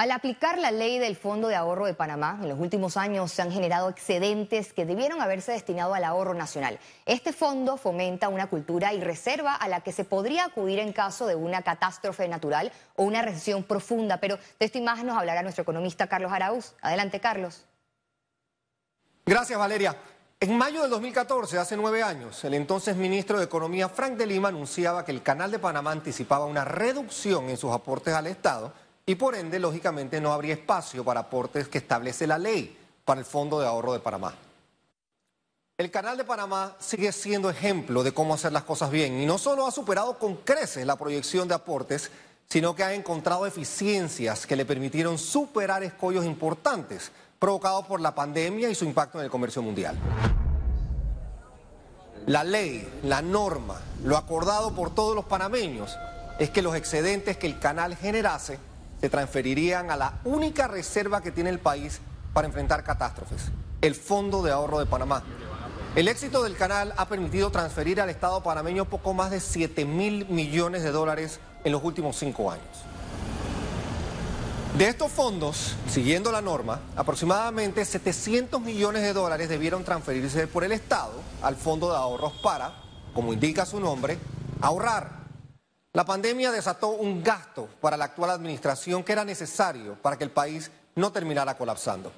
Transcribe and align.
Al 0.00 0.12
aplicar 0.12 0.56
la 0.56 0.70
ley 0.70 0.98
del 0.98 1.14
Fondo 1.14 1.48
de 1.48 1.56
Ahorro 1.56 1.84
de 1.84 1.92
Panamá, 1.92 2.38
en 2.40 2.48
los 2.48 2.58
últimos 2.58 2.96
años 2.96 3.32
se 3.32 3.42
han 3.42 3.52
generado 3.52 3.90
excedentes 3.90 4.72
que 4.72 4.86
debieron 4.86 5.20
haberse 5.20 5.52
destinado 5.52 5.92
al 5.92 6.04
ahorro 6.04 6.32
nacional. 6.32 6.78
Este 7.04 7.34
fondo 7.34 7.76
fomenta 7.76 8.30
una 8.30 8.46
cultura 8.46 8.94
y 8.94 9.00
reserva 9.02 9.54
a 9.54 9.68
la 9.68 9.82
que 9.82 9.92
se 9.92 10.04
podría 10.04 10.46
acudir 10.46 10.78
en 10.78 10.94
caso 10.94 11.26
de 11.26 11.34
una 11.34 11.60
catástrofe 11.60 12.26
natural 12.28 12.72
o 12.96 13.02
una 13.02 13.20
recesión 13.20 13.62
profunda. 13.62 14.16
Pero 14.16 14.38
de 14.38 14.64
esta 14.64 14.78
imagen 14.78 15.06
nos 15.06 15.18
hablará 15.18 15.42
nuestro 15.42 15.64
economista 15.64 16.06
Carlos 16.06 16.32
Arauz. 16.32 16.72
Adelante, 16.80 17.20
Carlos. 17.20 17.66
Gracias, 19.26 19.58
Valeria. 19.58 19.94
En 20.40 20.56
mayo 20.56 20.80
del 20.80 20.88
2014, 20.92 21.58
hace 21.58 21.76
nueve 21.76 22.02
años, 22.02 22.42
el 22.44 22.54
entonces 22.54 22.96
ministro 22.96 23.36
de 23.38 23.44
Economía, 23.44 23.90
Frank 23.90 24.14
de 24.14 24.24
Lima, 24.24 24.48
anunciaba 24.48 25.04
que 25.04 25.12
el 25.12 25.22
Canal 25.22 25.50
de 25.50 25.58
Panamá 25.58 25.92
anticipaba 25.92 26.46
una 26.46 26.64
reducción 26.64 27.50
en 27.50 27.58
sus 27.58 27.70
aportes 27.70 28.14
al 28.14 28.28
Estado 28.28 28.72
y 29.10 29.16
por 29.16 29.34
ende, 29.34 29.58
lógicamente, 29.58 30.20
no 30.20 30.32
habría 30.32 30.54
espacio 30.54 31.02
para 31.02 31.18
aportes 31.18 31.66
que 31.66 31.78
establece 31.78 32.28
la 32.28 32.38
ley 32.38 32.78
para 33.04 33.18
el 33.18 33.26
Fondo 33.26 33.58
de 33.58 33.66
Ahorro 33.66 33.92
de 33.92 33.98
Panamá. 33.98 34.32
El 35.76 35.90
Canal 35.90 36.16
de 36.16 36.22
Panamá 36.22 36.76
sigue 36.78 37.10
siendo 37.10 37.50
ejemplo 37.50 38.04
de 38.04 38.14
cómo 38.14 38.34
hacer 38.34 38.52
las 38.52 38.62
cosas 38.62 38.88
bien 38.92 39.20
y 39.20 39.26
no 39.26 39.36
solo 39.36 39.66
ha 39.66 39.72
superado 39.72 40.16
con 40.16 40.36
creces 40.36 40.86
la 40.86 40.94
proyección 40.94 41.48
de 41.48 41.54
aportes, 41.54 42.08
sino 42.48 42.76
que 42.76 42.84
ha 42.84 42.94
encontrado 42.94 43.48
eficiencias 43.48 44.46
que 44.46 44.54
le 44.54 44.64
permitieron 44.64 45.18
superar 45.18 45.82
escollos 45.82 46.24
importantes 46.24 47.10
provocados 47.40 47.86
por 47.86 48.00
la 48.00 48.14
pandemia 48.14 48.70
y 48.70 48.76
su 48.76 48.84
impacto 48.84 49.18
en 49.18 49.24
el 49.24 49.30
comercio 49.32 49.60
mundial. 49.60 49.98
La 52.26 52.44
ley, 52.44 52.88
la 53.02 53.22
norma, 53.22 53.80
lo 54.04 54.16
acordado 54.16 54.72
por 54.72 54.94
todos 54.94 55.16
los 55.16 55.24
panameños 55.24 55.98
es 56.38 56.50
que 56.50 56.62
los 56.62 56.76
excedentes 56.76 57.36
que 57.36 57.48
el 57.48 57.58
canal 57.58 57.96
generase 57.96 58.69
se 59.00 59.08
transferirían 59.08 59.90
a 59.90 59.96
la 59.96 60.20
única 60.24 60.68
reserva 60.68 61.22
que 61.22 61.32
tiene 61.32 61.50
el 61.50 61.58
país 61.58 62.00
para 62.32 62.46
enfrentar 62.46 62.84
catástrofes, 62.84 63.50
el 63.80 63.94
Fondo 63.94 64.42
de 64.42 64.52
Ahorro 64.52 64.78
de 64.78 64.86
Panamá. 64.86 65.22
El 65.96 66.06
éxito 66.06 66.42
del 66.42 66.56
canal 66.56 66.94
ha 66.96 67.08
permitido 67.08 67.50
transferir 67.50 68.00
al 68.00 68.10
Estado 68.10 68.42
panameño 68.42 68.84
poco 68.84 69.12
más 69.12 69.30
de 69.30 69.40
7 69.40 69.84
mil 69.84 70.26
millones 70.28 70.82
de 70.82 70.92
dólares 70.92 71.40
en 71.64 71.72
los 71.72 71.82
últimos 71.82 72.16
cinco 72.16 72.50
años. 72.50 72.64
De 74.78 74.86
estos 74.86 75.10
fondos, 75.10 75.74
siguiendo 75.88 76.30
la 76.30 76.40
norma, 76.40 76.80
aproximadamente 76.94 77.84
700 77.84 78.60
millones 78.60 79.02
de 79.02 79.12
dólares 79.12 79.48
debieron 79.48 79.82
transferirse 79.82 80.46
por 80.46 80.62
el 80.62 80.70
Estado 80.70 81.12
al 81.42 81.56
Fondo 81.56 81.90
de 81.90 81.96
Ahorros 81.96 82.34
para, 82.40 82.74
como 83.12 83.32
indica 83.32 83.66
su 83.66 83.80
nombre, 83.80 84.16
ahorrar 84.60 85.19
la 85.92 86.04
pandemia 86.04 86.52
desató 86.52 86.90
un 86.90 87.22
gasto 87.22 87.68
para 87.80 87.96
la 87.96 88.04
actual 88.04 88.30
administración 88.30 89.02
que 89.02 89.10
era 89.10 89.24
necesario 89.24 89.96
para 89.96 90.16
que 90.16 90.22
el 90.22 90.30
país 90.30 90.70
no 90.94 91.10
terminara 91.10 91.56
colapsando. 91.56 92.12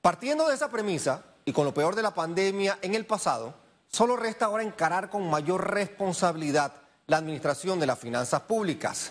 Partiendo 0.00 0.46
de 0.46 0.54
esa 0.54 0.70
premisa 0.70 1.24
y 1.44 1.52
con 1.52 1.64
lo 1.64 1.74
peor 1.74 1.96
de 1.96 2.02
la 2.02 2.14
pandemia 2.14 2.78
en 2.82 2.94
el 2.94 3.04
pasado, 3.04 3.54
solo 3.88 4.16
resta 4.16 4.44
ahora 4.44 4.62
encarar 4.62 5.10
con 5.10 5.28
mayor 5.28 5.72
responsabilidad 5.72 6.72
la 7.08 7.16
administración 7.16 7.80
de 7.80 7.86
las 7.86 7.98
finanzas 7.98 8.42
públicas. 8.42 9.10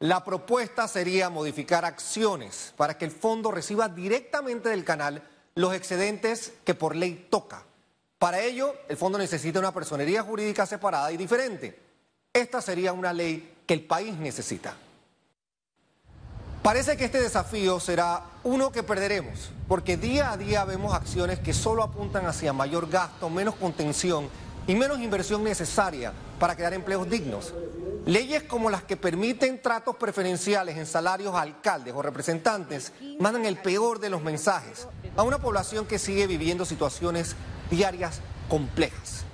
La 0.00 0.22
propuesta 0.22 0.86
sería 0.86 1.30
modificar 1.30 1.86
acciones 1.86 2.74
para 2.76 2.98
que 2.98 3.06
el 3.06 3.10
fondo 3.10 3.52
reciba 3.52 3.88
directamente 3.88 4.68
del 4.68 4.84
canal 4.84 5.22
los 5.54 5.72
excedentes 5.72 6.52
que 6.64 6.74
por 6.74 6.94
ley 6.94 7.28
toca. 7.30 7.62
Para 8.18 8.40
ello, 8.40 8.74
el 8.88 8.98
fondo 8.98 9.16
necesita 9.16 9.60
una 9.60 9.72
personería 9.72 10.22
jurídica 10.22 10.66
separada 10.66 11.10
y 11.10 11.16
diferente 11.16 11.85
esta 12.40 12.60
sería 12.60 12.92
una 12.92 13.12
ley 13.12 13.54
que 13.66 13.74
el 13.74 13.84
país 13.84 14.16
necesita. 14.16 14.74
Parece 16.62 16.96
que 16.96 17.04
este 17.04 17.20
desafío 17.20 17.78
será 17.78 18.24
uno 18.42 18.72
que 18.72 18.82
perderemos, 18.82 19.50
porque 19.68 19.96
día 19.96 20.32
a 20.32 20.36
día 20.36 20.64
vemos 20.64 20.94
acciones 20.94 21.38
que 21.38 21.52
solo 21.52 21.82
apuntan 21.82 22.26
hacia 22.26 22.52
mayor 22.52 22.90
gasto, 22.90 23.30
menos 23.30 23.54
contención 23.54 24.28
y 24.66 24.74
menos 24.74 24.98
inversión 24.98 25.44
necesaria 25.44 26.12
para 26.40 26.56
crear 26.56 26.74
empleos 26.74 27.08
dignos. 27.08 27.54
Leyes 28.04 28.42
como 28.44 28.68
las 28.68 28.82
que 28.82 28.96
permiten 28.96 29.62
tratos 29.62 29.96
preferenciales 29.96 30.76
en 30.76 30.86
salarios 30.86 31.34
a 31.34 31.42
alcaldes 31.42 31.94
o 31.94 32.02
representantes 32.02 32.92
mandan 33.18 33.46
el 33.46 33.56
peor 33.58 33.98
de 33.98 34.10
los 34.10 34.22
mensajes 34.22 34.86
a 35.16 35.22
una 35.22 35.38
población 35.38 35.86
que 35.86 35.98
sigue 35.98 36.26
viviendo 36.26 36.64
situaciones 36.64 37.36
diarias 37.70 38.20
complejas. 38.48 39.24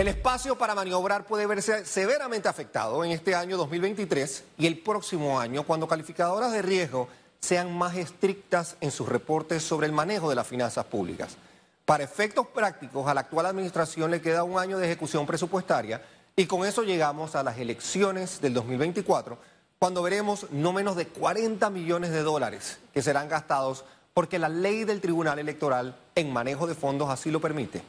El 0.00 0.08
espacio 0.08 0.56
para 0.56 0.74
maniobrar 0.74 1.26
puede 1.26 1.44
verse 1.44 1.84
severamente 1.84 2.48
afectado 2.48 3.04
en 3.04 3.10
este 3.10 3.34
año 3.34 3.58
2023 3.58 4.44
y 4.56 4.66
el 4.66 4.78
próximo 4.78 5.38
año 5.38 5.64
cuando 5.64 5.86
calificadoras 5.86 6.52
de 6.52 6.62
riesgo 6.62 7.08
sean 7.38 7.76
más 7.76 7.94
estrictas 7.98 8.78
en 8.80 8.92
sus 8.92 9.06
reportes 9.06 9.62
sobre 9.62 9.86
el 9.86 9.92
manejo 9.92 10.30
de 10.30 10.36
las 10.36 10.46
finanzas 10.46 10.86
públicas. 10.86 11.36
Para 11.84 12.02
efectos 12.02 12.46
prácticos, 12.46 13.06
a 13.06 13.12
la 13.12 13.20
actual 13.20 13.44
administración 13.44 14.10
le 14.10 14.22
queda 14.22 14.42
un 14.42 14.58
año 14.58 14.78
de 14.78 14.86
ejecución 14.86 15.26
presupuestaria 15.26 16.00
y 16.34 16.46
con 16.46 16.66
eso 16.66 16.82
llegamos 16.82 17.36
a 17.36 17.42
las 17.42 17.58
elecciones 17.58 18.40
del 18.40 18.54
2024, 18.54 19.36
cuando 19.78 20.00
veremos 20.00 20.46
no 20.50 20.72
menos 20.72 20.96
de 20.96 21.08
40 21.08 21.68
millones 21.68 22.10
de 22.10 22.22
dólares 22.22 22.78
que 22.94 23.02
serán 23.02 23.28
gastados 23.28 23.84
porque 24.14 24.38
la 24.38 24.48
ley 24.48 24.84
del 24.84 25.02
Tribunal 25.02 25.38
Electoral 25.38 25.94
en 26.14 26.32
manejo 26.32 26.66
de 26.66 26.74
fondos 26.74 27.10
así 27.10 27.30
lo 27.30 27.42
permite 27.42 27.82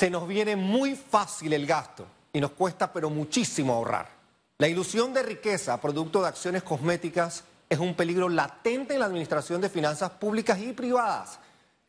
se 0.00 0.08
nos 0.08 0.26
viene 0.26 0.56
muy 0.56 0.94
fácil 0.96 1.52
el 1.52 1.66
gasto 1.66 2.06
y 2.32 2.40
nos 2.40 2.52
cuesta 2.52 2.90
pero 2.90 3.10
muchísimo 3.10 3.74
ahorrar. 3.74 4.08
La 4.56 4.66
ilusión 4.66 5.12
de 5.12 5.22
riqueza, 5.22 5.78
producto 5.78 6.22
de 6.22 6.28
acciones 6.28 6.62
cosméticas, 6.62 7.44
es 7.68 7.78
un 7.78 7.94
peligro 7.94 8.30
latente 8.30 8.94
en 8.94 9.00
la 9.00 9.04
administración 9.04 9.60
de 9.60 9.68
finanzas 9.68 10.12
públicas 10.12 10.58
y 10.58 10.72
privadas. 10.72 11.38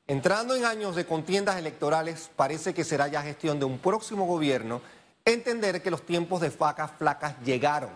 Entrando 0.07 0.57
en 0.57 0.65
años 0.65 0.97
de 0.97 1.05
contiendas 1.05 1.55
electorales, 1.55 2.29
parece 2.35 2.73
que 2.73 2.83
será 2.83 3.07
ya 3.07 3.21
gestión 3.21 3.59
de 3.59 3.63
un 3.63 3.79
próximo 3.79 4.25
gobierno 4.25 4.81
entender 5.23 5.81
que 5.81 5.89
los 5.89 6.05
tiempos 6.05 6.41
de 6.41 6.49
vacas 6.49 6.91
flacas 6.97 7.35
llegaron 7.45 7.91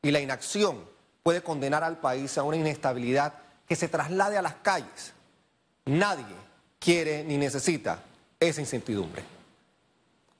y 0.00 0.12
la 0.12 0.20
inacción 0.20 0.78
puede 1.24 1.42
condenar 1.42 1.82
al 1.82 1.98
país 1.98 2.38
a 2.38 2.44
una 2.44 2.56
inestabilidad 2.56 3.34
que 3.68 3.74
se 3.74 3.88
traslade 3.88 4.38
a 4.38 4.42
las 4.42 4.54
calles. 4.62 5.12
Nadie 5.86 6.36
quiere 6.78 7.24
ni 7.24 7.36
necesita 7.36 7.98
esa 8.38 8.60
incertidumbre. 8.60 9.35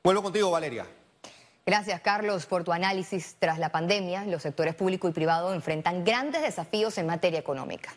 Vuelvo 0.07 0.23
contigo, 0.23 0.53
Valeria. 0.53 0.87
Gracias, 1.67 2.01
Carlos, 2.01 2.47
por 2.47 2.63
tu 2.63 2.71
análisis. 2.71 3.35
Tras 3.41 3.59
la 3.59 3.73
pandemia, 3.73 4.25
los 4.25 4.41
sectores 4.41 4.77
público 4.77 5.09
y 5.09 5.11
privado 5.11 5.53
enfrentan 5.53 6.05
grandes 6.05 6.43
desafíos 6.43 6.97
en 6.99 7.07
materia 7.07 7.41
económica. 7.41 7.93